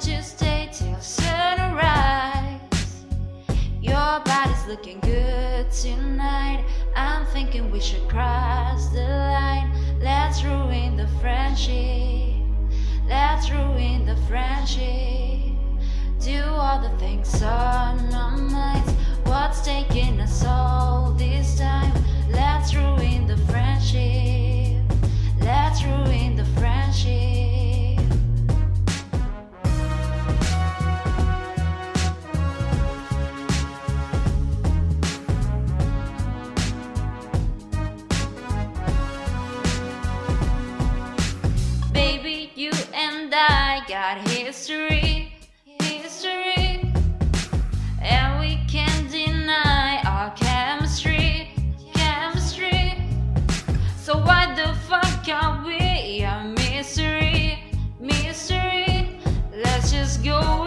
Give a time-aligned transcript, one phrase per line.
[0.00, 2.60] don't you stay till sunrise?
[3.82, 6.64] Your body's looking good tonight.
[6.96, 9.70] I'm thinking we should cross the line.
[10.00, 12.34] Let's ruin the friendship.
[13.08, 15.52] Let's ruin the friendship.
[16.20, 18.92] Do all the things on our minds.
[19.24, 20.99] What's taking us all
[44.50, 45.32] history,
[45.80, 46.82] history,
[48.02, 51.48] and we can't deny our chemistry,
[51.94, 52.94] chemistry.
[53.96, 57.62] So why the fuck are we a mystery,
[58.00, 59.20] mystery?
[59.54, 60.59] Let's just go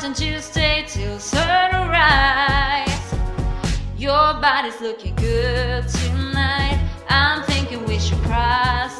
[0.00, 2.88] Don't you stay till sunrise?
[3.98, 6.80] Your body's looking good tonight.
[7.10, 8.98] I'm thinking we should cross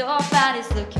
[0.00, 0.99] Your body's looking